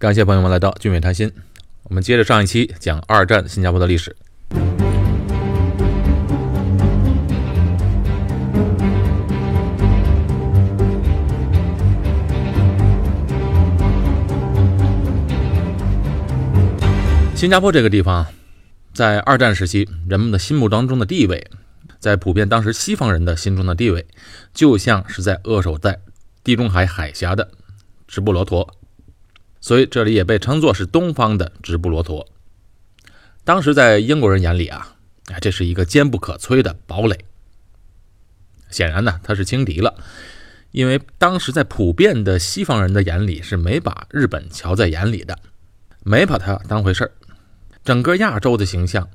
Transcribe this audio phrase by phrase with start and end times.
[0.00, 1.30] 感谢朋友们来到俊伟谈心。
[1.82, 4.16] 我们接着上一期讲二战新加坡的历史。
[17.36, 18.26] 新加坡这个地方，
[18.94, 21.50] 在二战时期，人们的心目当中的地位，
[21.98, 24.06] 在普遍当时西方人的心中的地位，
[24.54, 26.00] 就像是在扼守在
[26.42, 27.50] 地中海海峡的
[28.08, 28.66] 直布罗陀，
[29.60, 32.26] 所以这里也被称作是东方的直布罗陀。
[33.44, 37.24] 当时在英国人眼里啊，哎，这是一个坚不可摧的堡垒。
[38.70, 39.94] 显然呢，他是轻敌了，
[40.70, 45.38] 因为当时在普遍的西方人的眼里是没把日本瞧在眼里的，
[46.04, 47.12] 没把他当回事儿。
[47.82, 49.08] 整个亚洲的形象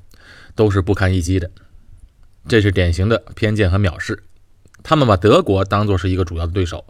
[0.55, 1.49] 都是不堪一击的，
[2.47, 4.23] 这是典型的偏见和藐视。
[4.83, 6.85] 他们把德国当作是一个主要的对手，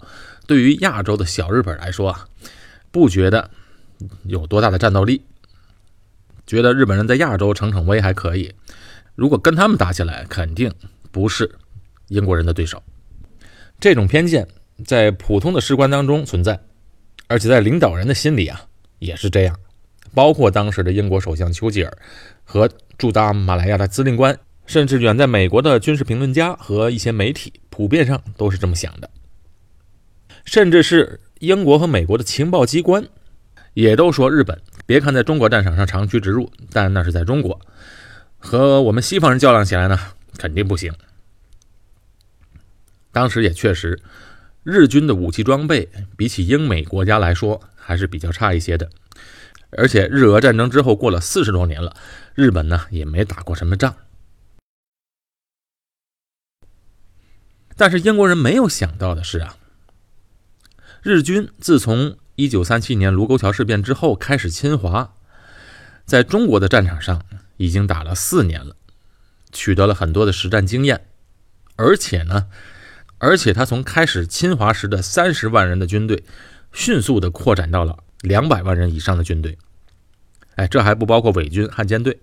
[0.48, 2.27] 对于亚洲的小日本来说啊，
[2.95, 3.52] 不觉得
[4.23, 5.22] 有多大的战斗力，
[6.48, 8.54] 觉得日本人在亚洲逞逞威还可以。
[9.15, 10.74] 如果跟他们打起来，肯定
[11.12, 11.57] 不是
[12.07, 12.82] 英国人的对手。
[13.82, 14.48] 这种偏见
[14.85, 16.57] 在普通的士官当中存在，
[17.27, 18.62] 而且在领导人的心里啊
[18.99, 19.59] 也是这样。
[20.13, 21.98] 包括当时的英国首相丘吉尔
[22.46, 29.09] 和驻达马来亚的司令官，甚至远在美国的军事评论家和一些媒体，普遍上都是这么想的。
[30.46, 33.07] 甚至是英国和美国的情报机关，
[33.74, 37.60] 也都说日本，别看在中国战场上长驱直入，但那是在中国，
[38.37, 39.99] 和我们西方人较量起来呢，
[40.37, 40.93] 肯定不行。
[43.12, 44.02] 当时也确实，
[44.63, 48.90] 日军的武器装备比起英美国家来说，还是比较差一些的。
[49.71, 51.96] 而且日俄战争之后过了四十多年了，
[52.34, 53.96] 日本呢也没打过什么仗。
[57.76, 59.57] 但是英国人没有想到的是啊，
[61.05, 65.13] 日军自从一九三七年卢沟桥事变之后开始侵华，
[66.03, 67.22] 在中国的战场上
[67.57, 68.75] 已经打了四年了，
[69.51, 71.06] 取得了很多的实战经验，
[71.75, 72.47] 而且呢，
[73.19, 76.24] 而且他从开始侵华时的三十万人的军队，
[76.74, 79.59] 迅速的扩展到了两百万人以上的军队。
[80.56, 82.19] 哎，这还不包括伪军汉奸队。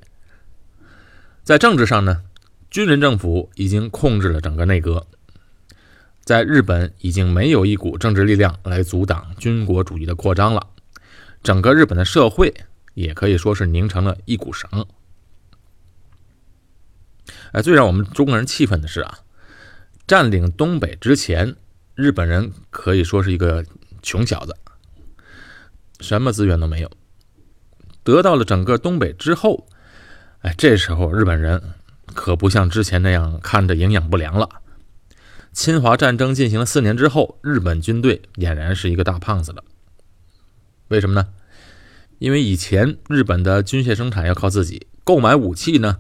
[1.44, 2.24] 在政治上呢，
[2.68, 5.06] 军人政府已经控制了整个内阁，
[6.24, 10.68] 在日本已经没有一股政治力量来阻挡军国主义的扩张了。
[11.42, 12.54] 整个日本的社会
[12.94, 14.86] 也可以说是拧成了一股绳。
[17.50, 19.18] 哎，最让我们中国人气愤的是啊，
[20.06, 21.56] 占领东北之前，
[21.94, 23.64] 日本人可以说是一个
[24.02, 24.56] 穷小子，
[26.00, 26.90] 什么资源都没有。
[28.04, 29.66] 得到了整个东北之后，
[30.40, 31.74] 哎，这时候日本人
[32.06, 34.61] 可不像之前那样看着营养不良了。
[35.52, 39.62] 侵华战争进行了四年之后，日本军队俨然是一个大胖子了。
[40.88, 41.28] 为什么呢？
[42.18, 45.98] 因为以前日本的军械生产要靠自己，购买武器呢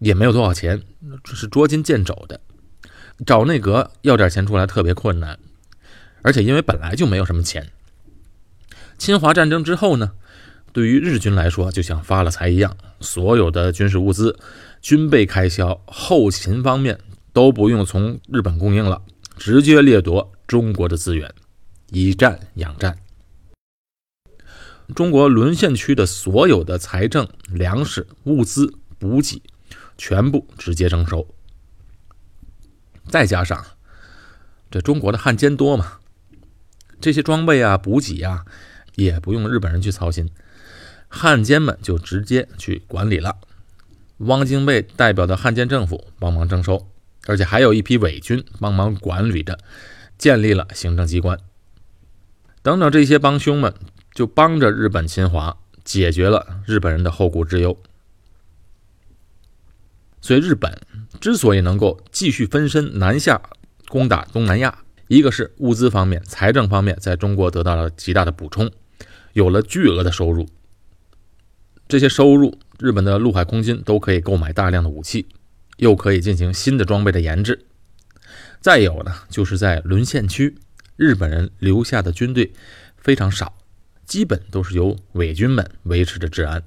[0.00, 0.82] 也没有多少钱，
[1.22, 2.40] 这是捉襟见肘的。
[3.24, 5.38] 找内阁要点钱出来特别困难，
[6.22, 7.70] 而且因为本来就没有什么钱。
[8.98, 10.12] 侵华战争之后呢？
[10.72, 14.38] 对于日军来说，就像发了财一样，所有的军事物资、
[14.80, 16.98] 军备开销、后勤方面
[17.32, 19.02] 都不用从日本供应了，
[19.36, 21.32] 直接掠夺中国的资源，
[21.90, 22.98] 以战养战。
[24.94, 29.42] 中国沦陷区的所有的财政、粮食、物资、补给，
[29.96, 31.26] 全部直接征收。
[33.08, 33.64] 再加上
[34.70, 35.98] 这中国的汉奸多嘛，
[37.00, 38.44] 这些装备啊、补给啊，
[38.94, 40.28] 也不用日本人去操心。
[41.08, 43.38] 汉奸们就直接去管理了，
[44.18, 46.88] 汪精卫代表的汉奸政府帮忙征收，
[47.26, 49.58] 而且还有一批伪军帮忙管理着，
[50.18, 51.38] 建立了行政机关。
[52.62, 53.74] 等等，这些帮凶们
[54.14, 57.76] 就帮着日本侵华，解决了日本人的后顾之忧。
[60.20, 60.80] 所以，日本
[61.20, 63.42] 之所以能够继续分身南下
[63.88, 68.70] 攻打东南亚，一个是物资方面、财政方面在中国得到了极大的补充，
[69.32, 70.46] 有了巨额的收入。
[71.88, 75.26] 这些收入，日本的陆海空军都可以购买大量的武器，
[75.76, 77.64] 又可以进行新的装备的研制。
[78.60, 80.56] 再有呢，就是在沦陷区，
[80.96, 82.52] 日本人留下的军队
[82.96, 83.54] 非常少，
[84.06, 86.62] 基本都是由伪军们维持着治安，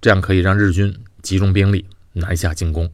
[0.00, 2.90] 这样可以让日军集中兵力南下进攻。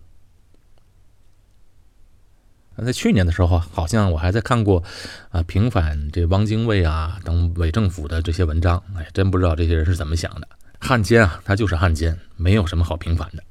[2.84, 4.84] 在去年的时候，好像我还在看过
[5.30, 10.48] 啊平反这汪精卫啊等伪政府的这些文章，哎，真不知道这些人是怎么想的。
[10.78, 13.42] 汉奸啊，他就是汉奸，没有什么好平反的。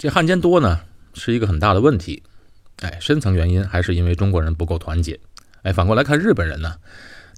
[0.00, 0.80] 这汉奸多呢，
[1.12, 2.22] 是一个很大的问题。
[2.78, 5.20] 哎，深层原因还是因为中国人不够团结。
[5.60, 6.76] 哎，反过来看日本人呢，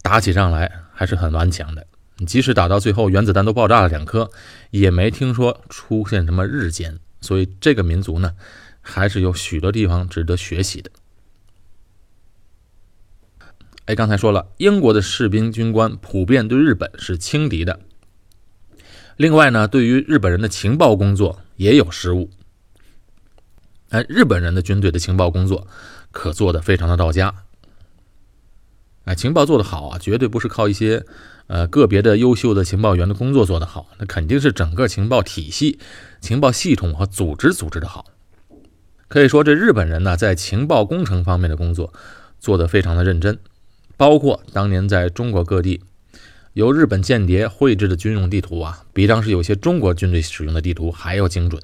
[0.00, 1.84] 打起仗来还是很顽强的。
[2.24, 4.30] 即使打到最后原子弹都爆炸了两颗，
[4.70, 7.00] 也没听说出现什么日奸。
[7.20, 8.36] 所以这个民族呢，
[8.80, 10.88] 还是有许多地方值得学习的。
[13.86, 17.80] 哎，刚才说了，英国的士兵军官普遍对日本是轻敌的。
[19.16, 22.30] 另外呢，对于日本人的情报工作也有失误。
[23.92, 25.66] 哎，日本人的军队的情报工作
[26.10, 27.34] 可做得非常的到家。
[29.04, 31.04] 哎，情报做得好啊，绝对不是靠一些
[31.46, 35.78] 呃个别的优秀的情报员的工作做得好，那肯定是整个情报体系、
[36.22, 38.06] 情报系统和组织组织的好。
[39.08, 41.92] 可以说，这日本人呢，在情报工程方面的工作
[42.40, 43.38] 做得非常的认真。
[43.98, 45.82] 包括当年在中国各地
[46.54, 51.62] 由日本间谍绘制的军用地图啊，比当时有些中国军队使用的地图还要精准。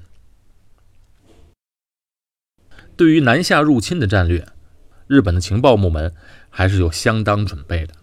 [2.99, 4.45] 对于南下入侵的战略，
[5.06, 6.12] 日本的情报部门
[6.50, 7.95] 还是有相当准备的。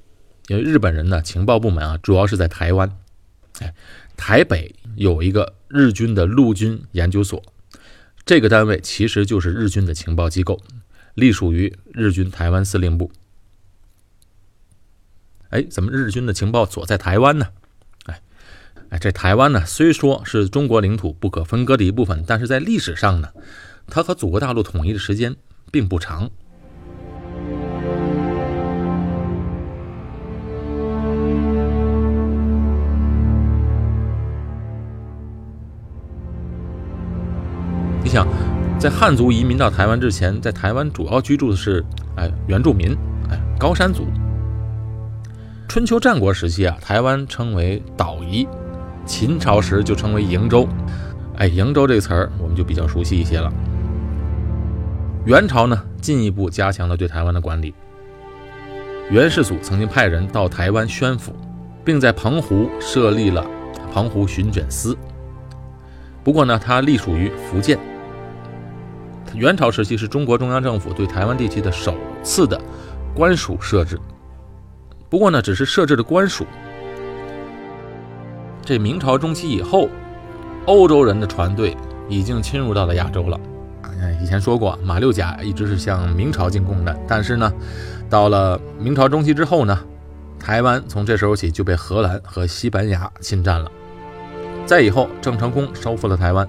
[0.47, 2.97] 因为日本人呢，情报部门啊，主要是在台湾，
[3.59, 3.73] 哎，
[4.15, 7.43] 台北有一个日军的陆军研究所，
[8.25, 10.61] 这个单位其实就是日军的情报机构，
[11.13, 13.11] 隶属于日军台湾司令部。
[15.49, 17.47] 哎，怎么日军的情报所在台湾呢？
[18.05, 18.21] 哎，
[18.91, 23.33] 哎，这台湾呢，虽说是中国领土不可分割的一部分，但是在历史上呢，
[23.87, 25.35] 它和祖国大陆统一的时间
[25.71, 26.29] 并不长。
[38.03, 38.27] 你想，
[38.79, 41.83] 在汉族移民到台湾之前，在台湾主要居住的是
[42.15, 42.95] 哎原住民，
[43.29, 44.05] 哎高山族。
[45.67, 48.45] 春秋战国时期啊，台湾称为岛夷；
[49.05, 50.67] 秦朝时就称为瀛洲。
[51.37, 53.51] 哎，瀛洲这个词儿我们就比较熟悉一些了。
[55.25, 57.73] 元朝呢，进一步加强了对台湾的管理。
[59.09, 61.31] 元世祖曾经派人到台湾宣抚，
[61.83, 63.43] 并在澎湖设立了
[63.91, 64.95] 澎湖巡检司。
[66.23, 67.79] 不过呢，它隶属于福建。
[69.33, 72.61] 元朝时期是中国中央政府对台湾地区的首次的
[73.15, 73.99] 官署设置。
[75.09, 76.45] 不过呢，只是设置的官署。
[78.63, 79.89] 这明朝中期以后，
[80.67, 81.75] 欧洲人的船队
[82.07, 83.39] 已经侵入到了亚洲了。
[84.21, 86.97] 以前说过，马六甲一直是向明朝进贡的。
[87.07, 87.51] 但是呢，
[88.09, 89.79] 到了明朝中期之后呢，
[90.39, 93.71] 台湾从这时候起就被荷兰和西班牙侵占了。
[94.65, 96.47] 再以后，郑成功收复了台湾。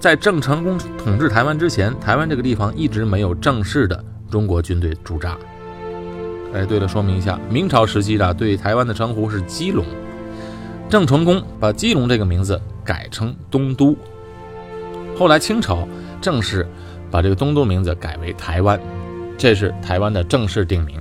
[0.00, 5.38] 在郑成功统治台湾之前，台湾这个地方一直没有正式的中国军队驻扎。
[6.52, 9.84] 哎，对了，说明一下，明朝时期的对台湾的称呼是基隆，
[10.90, 13.96] 郑成功把基隆这个名字改成东都，
[15.16, 15.88] 后来清朝
[16.20, 16.66] 正式
[17.14, 18.80] 把这个东都名字改为台湾，
[19.38, 21.00] 这是台湾的正式定名。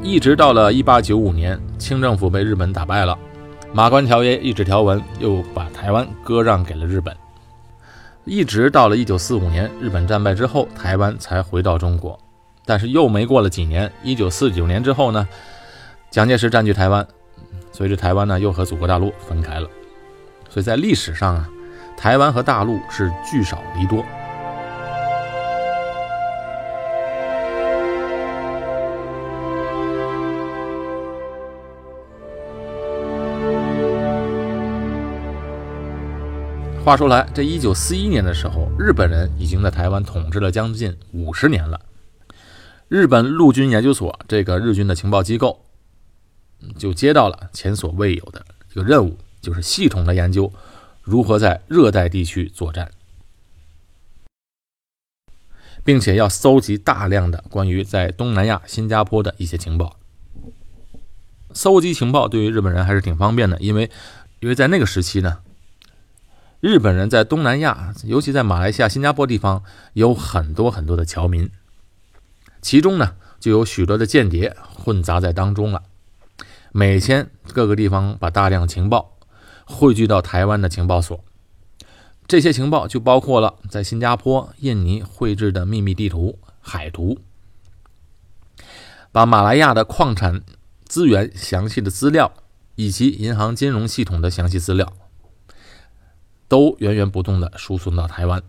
[0.00, 3.18] 一直到了1895年，清政府被日本打败了，
[3.72, 7.16] 马关条约一纸条文又把台湾割让给了日本，
[8.24, 12.16] 一直到了1945年，日本战败之后，台湾才回到中国。
[12.64, 15.26] 但是又没过了几年，一九四九年之后呢，
[16.12, 17.04] 蒋介石占据台湾，
[17.72, 19.68] 所以这台湾呢又和祖国大陆分开了。
[20.48, 21.50] 所以在历史上啊，
[21.96, 24.04] 台湾和大陆是聚少离多。
[36.84, 41.80] 话说来，这一九四一年的时候，日本人已经在台湾统治了将近五十年了。
[42.86, 45.62] 日本陆军研究所这个日军的情报机构，
[46.78, 50.52] 就接到了前所未有的这个任务，就是系统的研究
[51.06, 52.90] 如何在热带地区作战，
[55.84, 59.96] 并且要搜集大量的关于在东南亚、新加坡的一些情报。
[61.52, 63.88] 搜集情报对于日本人还是挺方便的，因为
[64.40, 65.38] 因为在那个时期呢，
[66.58, 71.48] 日本人在东南亚，尤其在马来西亚、新加坡地方有很多很多的侨民。
[72.60, 75.84] 其中呢，就有许多的间谍混杂在当中了。
[76.72, 79.15] 每天各个地方把大量情报
[79.68, 81.22] 汇聚到台湾的情报所，
[82.26, 87.18] 这些情报就包括了在新加坡、印尼绘制的秘密地图、海图，
[89.10, 90.42] 把马来亚的矿产
[90.86, 92.32] 资源详细的资料
[92.76, 94.92] 以及银行金融系统的详细资料，
[96.46, 98.42] 都源源不断的输送到台湾。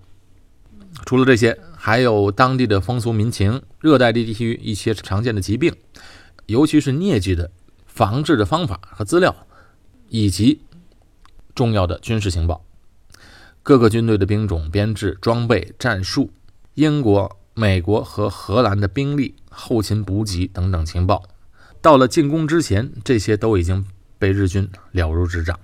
[1.05, 5.75] 除了这些，还有当地的风俗民情、热带地区一些常见的疾病，
[6.45, 7.51] 尤其是疟疾的
[7.85, 9.35] 防治的方法和资料，
[10.09, 10.61] 以及
[11.57, 12.63] 重要的军事情报，
[13.63, 16.29] 各个军队的兵种、编制、装备、战术，
[16.75, 21.23] 英国、美国和荷兰的兵力、后勤补给等等情报，
[21.81, 23.83] 到了进攻之前，这些都已经
[24.19, 25.59] 被日军了如指掌。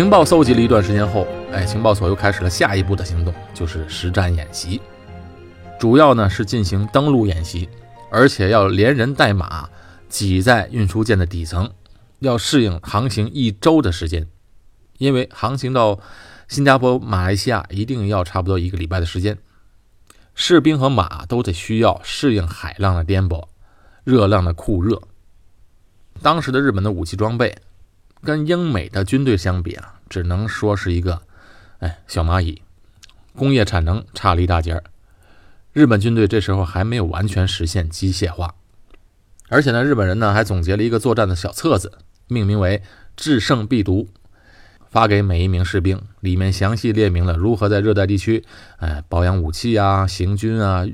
[0.00, 4.80] 情报搜集了一段时间后，哎，情报所又开始了下一步的行动，就是实战演习。
[5.78, 7.68] 主要呢是进行登陆演习，
[8.10, 9.68] 而且要连人带马
[10.08, 11.70] 挤在运输舰的底层，
[12.20, 14.26] 要适应航行一周的时间。
[14.96, 16.00] 因为航行到
[16.48, 19.36] 新加坡、马来西亚一定要差不多一个礼拜的时间，
[20.34, 23.48] 士兵和马都得需要适应海浪的颠簸、
[24.04, 25.02] 热浪的酷热。
[26.22, 27.54] 当时的日本的武器装备。
[28.22, 31.22] 跟英美的军队相比啊，只能说是一个，
[31.78, 32.62] 哎，小蚂蚁，
[33.34, 34.84] 工业产能差了一大截儿。
[35.72, 38.54] 日本军队这时候还没有完全实现机械化，
[39.48, 41.92] 而且呢，日本人呢还总结了一个作战的小册子，
[42.26, 42.82] 命名为
[43.16, 44.08] “制胜必读”，
[44.90, 48.44] 发给每一名士兵，里面详细列明了如何在热带地区，
[48.78, 50.84] 哎，保养武器啊、行军啊、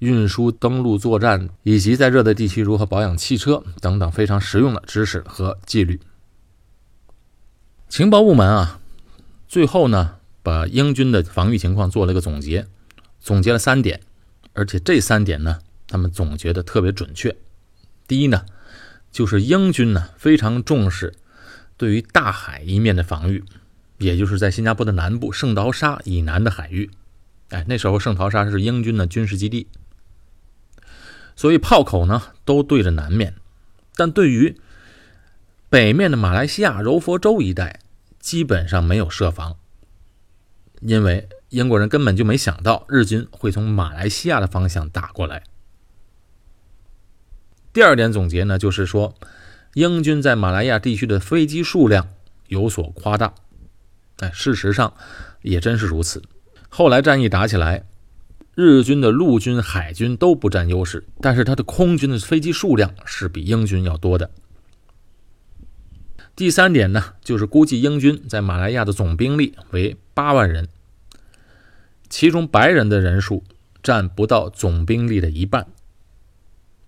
[0.00, 5.98] 运输、登陆作战，以及在热带地区如何保养汽车等等非常实用的知识和纪律。
[7.88, 8.80] 情报部门啊，
[9.46, 12.66] 最后呢，把英军的防御情况做了一个总结，
[13.20, 14.00] 总结了三点，
[14.52, 17.36] 而且这三点呢，他们总结的特别准确。
[18.08, 18.44] 第一呢，
[19.10, 21.14] 就是英军呢非常重视
[21.76, 23.44] 对于大海一面的防御，
[23.98, 26.90] 也就是在新加坡的南部圣淘沙以南的海域。
[27.50, 29.68] 哎，那时候圣淘沙是英军的军事基地，
[31.36, 33.34] 所以炮口呢都对着南面，
[33.94, 34.56] 但对于
[35.68, 37.80] 北面的马来西亚柔佛州一带
[38.20, 39.56] 基本上没有设防，
[40.80, 45.42] 因为英国人根本就没想到日军会从马来西亚的方向打过来。
[47.72, 49.14] 第二点总结呢，就是说
[49.74, 52.08] 英军在马来亚地区的飞机数量
[52.46, 53.34] 有所夸大。
[54.18, 54.94] 哎，事实上
[55.42, 56.22] 也真是如此。
[56.68, 57.84] 后来战役打起来，
[58.54, 64.30] 日军的陆军、海军都不占优势，但是他的空军的飞机数量是比英军要多的。
[66.36, 70.68] 第三点呢，就是估计英军在马来亚的总兵力为八万人，
[72.10, 73.42] 其中白人的人数
[73.82, 75.66] 占不到总兵力的一半。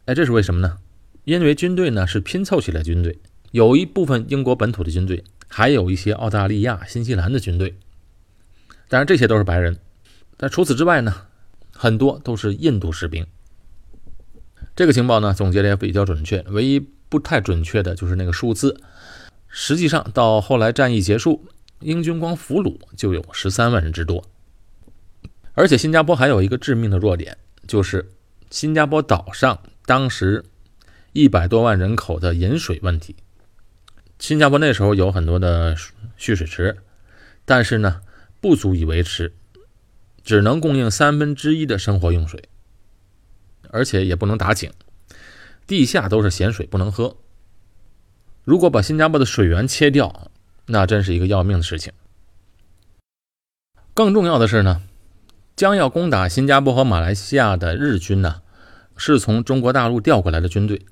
[0.05, 0.77] 哎，这是为什么呢？
[1.25, 3.19] 因为军队呢是拼凑起来军队，
[3.51, 7.75] 有一部分英国本土的军队，还有一些澳大利亚、新西兰的军队。
[8.89, 9.79] 当然这些都是白人，
[10.37, 11.23] 但除此之外呢，
[11.73, 13.27] 很多都是印度士兵。
[14.77, 16.79] 这个情报呢总结的也比较准确，唯一
[17.09, 18.79] 不太准确的就是那个数字。
[19.49, 21.45] 实际上，到后来战役结束，
[21.81, 24.25] 英军光俘虏就有十三万人之多。
[25.55, 27.37] 而且，新加坡还有一个致命的弱点，
[27.67, 28.11] 就是
[28.51, 30.45] 新加坡岛上当时
[31.13, 33.17] 一百多万人口的饮水问题。
[34.19, 35.75] 新加坡那时候有很多的
[36.17, 36.77] 蓄水池，
[37.45, 38.01] 但是呢，
[38.41, 39.33] 不足以维持，
[40.23, 42.49] 只能供应三分之一的生活用水，
[43.71, 44.71] 而且也不能打井，
[45.67, 47.17] 地下都是咸水，不能喝。
[48.49, 50.31] 如果把新加坡的水源切掉，
[50.65, 51.93] 那真是一个要命的事情。
[53.93, 54.81] 更重要的是呢，
[55.55, 58.41] 将要攻打新加坡和马来西亚的日军呢，
[58.97, 60.87] 是从中国大陆调过来的军队，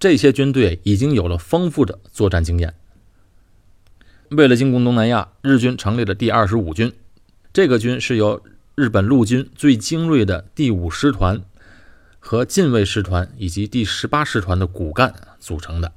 [0.00, 2.72] 这些军队已经有了丰富的作战经验。
[4.30, 6.90] 为了进攻东南亚，日军成立了第二十五军，
[7.52, 8.42] 这个军是由
[8.74, 11.42] 日本陆军最精锐的第五师团
[12.18, 15.92] 和近卫师团以及第十八师团的骨干组成的。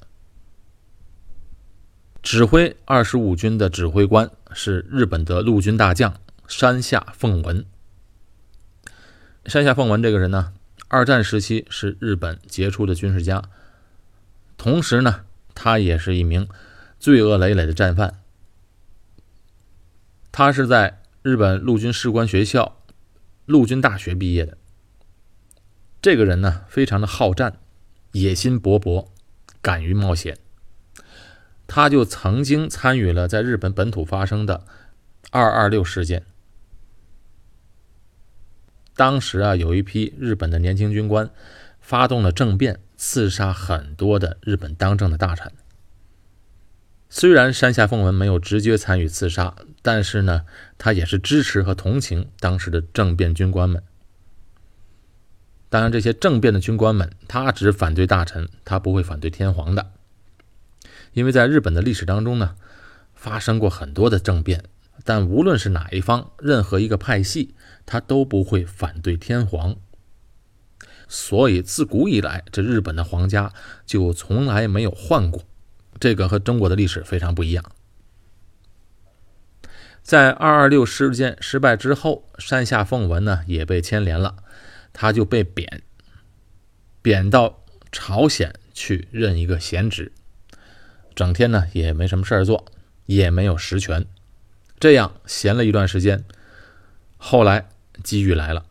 [2.21, 7.65] 指挥二十五军的指挥官是日本的陆军大将山下奉文。
[9.47, 10.53] 山下奉文这个人呢，
[10.87, 13.41] 二战时期是日本杰出的军事家，
[14.55, 15.21] 同时呢，
[15.55, 16.47] 他也是一名
[16.99, 18.19] 罪恶累累的战犯。
[20.31, 22.77] 他是在日本陆军士官学校、
[23.47, 24.57] 陆军大学毕业的。
[25.99, 27.57] 这个人呢，非常的好战，
[28.11, 29.07] 野心勃勃，
[29.61, 30.37] 敢于冒险。
[31.73, 34.65] 他就曾经参与了在日本本土发生的
[35.31, 36.25] “二二六”事件。
[38.93, 41.29] 当时啊，有一批日本的年轻军官
[41.79, 45.49] 发动了政变，刺杀很多的日本当政的大臣，
[47.09, 50.41] 虽然山下奉文没有直接参与刺杀，但是呢，
[50.77, 53.81] 他也是支持和同情当时的政变军官们。
[55.69, 59.93] 当然，这些政变的军官们，他只反对大臣，他不会反对天皇的。
[61.13, 62.55] 因为在日本的历史当中呢，
[63.13, 64.63] 发生过很多的政变，
[65.03, 69.75] 但无论是哪一方，任何一个派系，他都不会反对天皇。
[71.07, 73.53] 所以自古以来，这日本的皇家
[73.85, 75.43] 就从来没有换过。
[75.99, 77.63] 这个和中国的历史非常不一样。
[80.01, 84.37] 在二二六事件失败之后，山下奉文呢也被牵连了。
[84.93, 85.83] 他就被贬，
[87.01, 90.11] 贬到朝鲜去任一个闲职，
[91.21, 92.65] 整天呢也没什么事儿做，
[93.05, 94.07] 也没有实权，
[94.79, 96.25] 这样闲了一段时间。
[97.17, 97.69] 后来
[98.03, 98.65] 机遇来了，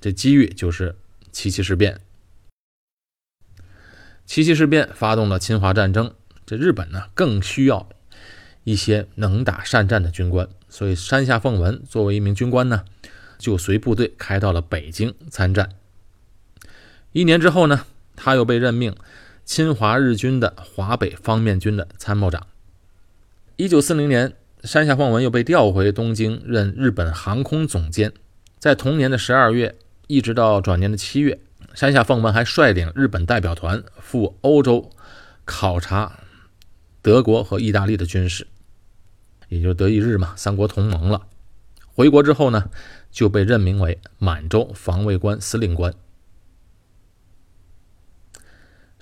[0.00, 0.94] 这机遇就是
[1.32, 2.00] 七七事变。
[4.24, 6.14] 七七事变发动了侵华战争，
[6.46, 7.88] 这日本呢更需要
[8.62, 12.84] 一些能打善战的军官，所以山下奉文作为一名军官呢。
[13.40, 15.70] 就随部队开到了北京参战。
[17.10, 18.94] 一年之后呢，他又被任命
[19.44, 22.46] 侵华日军的华北方面军的参谋长。
[23.56, 24.34] 一九四零年，
[24.64, 28.12] 山下奉文又被调回东京任日本航空总监。
[28.58, 31.40] 在同年的十二月，一直到转年的七月，
[31.74, 34.90] 山下奉文还率领日本代表团赴欧洲
[35.44, 36.20] 考察
[37.02, 38.46] 德国和意大利的军事，
[39.48, 41.22] 也就是德意日嘛，三国同盟了。
[41.94, 42.70] 回国之后呢？
[43.10, 45.92] 就被任命为满洲防卫官司令官。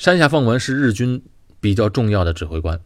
[0.00, 1.23] 山下奉文是日军
[1.61, 2.80] 比较重要的指挥官，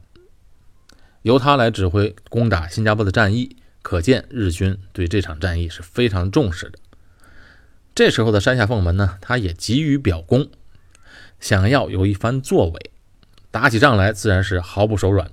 [1.23, 6.78] 由他来指挥攻打新加坡的战役，可见日军对这场战役是非常重视的。
[7.94, 10.50] 这时候的山下奉文呢，他也急于表功，
[11.38, 12.90] 想要有一番作为，
[13.52, 15.30] 打起仗来自然是毫不手软，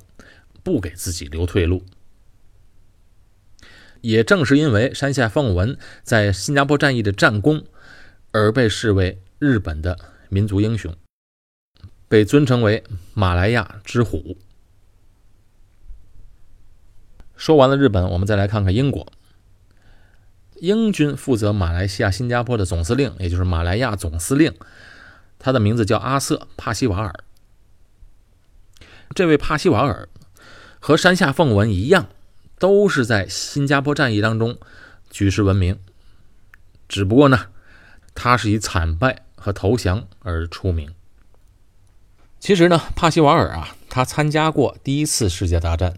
[0.62, 1.84] 不给自己留退路。
[4.02, 7.66] 也正是因为山下奉文在新加坡战役的战功，
[8.34, 9.98] 而被视为日本的
[10.30, 10.96] 民族英雄，
[12.12, 14.36] 被尊称为马来亚之虎。
[17.38, 19.14] 说完了日本，我们再来看看英国。
[20.56, 24.54] 英军负责马来西亚、新加坡的总司令，也就是马来亚总司令，
[25.40, 27.24] 他的名字叫阿瑟·帕西瓦尔。
[29.16, 30.10] 这位帕西瓦尔
[30.82, 32.10] 和山下奉文一样。
[32.60, 34.60] 都是在新加坡战役当中
[35.10, 35.80] 举世闻名，
[36.88, 37.48] 只不过呢，
[38.14, 40.94] 他是以惨败和投降而出名。
[42.42, 45.94] 其实呢，帕西瓦尔啊，他参加过第一次世界大战，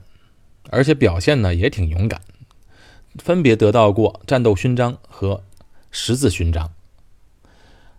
[0.70, 2.20] 而且表现呢也挺勇敢，
[3.18, 5.42] 分别得到过战斗勋章和
[5.90, 6.74] 十字勋章。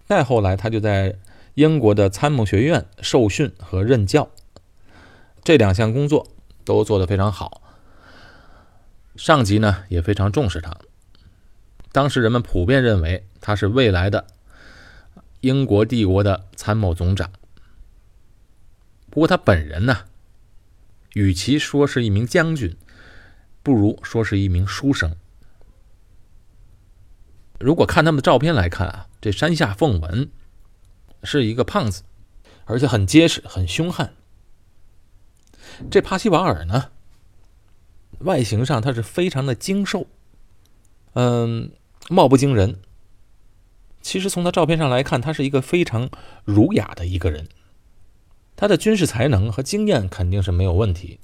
[0.07, 1.17] 再后来，他就在
[1.55, 4.29] 英国的参谋学院受训和任教，
[5.43, 6.27] 这两项工作
[6.67, 7.63] 都做得非常好。
[9.17, 10.77] 上级呢也非常重视他，
[11.93, 14.27] 当时人们普遍认为他是未来的
[15.41, 17.31] 英国帝国的参谋总长。
[19.15, 20.07] 不过他本人呢，
[21.13, 22.77] 与其说是一名将军，
[23.63, 25.15] 不如说是一名书生。
[27.61, 30.29] 如果看他们的照片来看啊，这山下奉文
[31.23, 32.03] 是一个胖子，
[32.65, 34.15] 而且很结实、很凶悍。
[35.89, 36.91] 这帕西瓦尔呢？
[38.19, 40.09] 外形上他是非常的精瘦，
[41.13, 41.71] 嗯，
[42.11, 42.81] 貌不惊人。
[44.03, 46.11] 其实从他照片上来看，他是一个非常
[46.45, 47.49] 儒雅的一个人。
[48.57, 51.19] 他的军事才能和经验肯定是没有问题，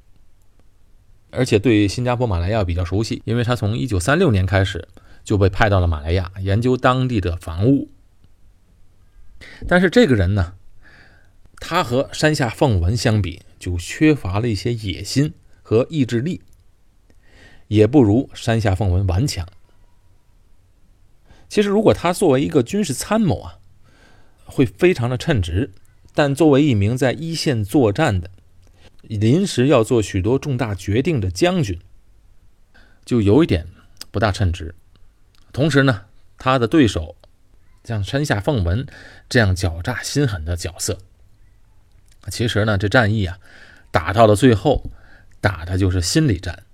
[1.31, 4.89] 而且对新加坡、马来亚比较熟悉，因为他从一九三六年开始
[5.23, 7.89] 就被派到了马来亚研究当地的防务。
[9.69, 10.55] 但是这个人呢，
[11.59, 16.43] 他和山下奉文相比，就缺乏了一些野心和意志力。
[17.69, 19.47] 也不如山下奉文顽强。
[21.49, 23.59] 其实，如果他作为一个军事参谋啊，
[24.45, 25.71] 会非常的称职；
[26.15, 28.31] 但作为一名在一线作战的、
[29.03, 31.79] 临时要做许多重大决定的将军，
[33.05, 33.67] 就有一点
[34.11, 34.75] 不大称职。
[35.53, 36.03] 同时呢，
[36.37, 37.17] 他的对手
[37.85, 38.87] 像山下奉文
[39.29, 40.99] 这样狡诈心狠的角色，
[42.31, 43.39] 其实呢，这战役啊，
[43.91, 44.91] 打到了最后，
[45.41, 46.65] 打的就是心理战。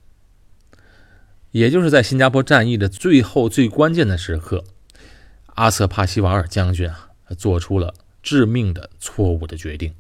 [1.53, 4.65] 也就是在新加坡战役的最后最关键的时刻，
[5.55, 7.95] 阿瑟帕西瓦尔将军啊，做出了
[8.27, 9.95] 致命的错误的决定。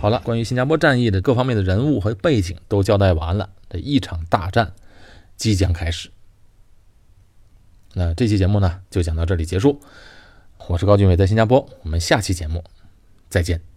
[0.00, 3.50] 好了，关于新加坡战役的各方面的人物和背景都交代完了。
[3.68, 4.72] 这一场大战
[5.36, 6.10] 即将开始。
[7.94, 9.78] 那这期节目呢，就讲到这里结束。
[10.66, 12.64] 我是高俊伟，在新加坡，我们下期节目
[13.28, 13.69] 再见。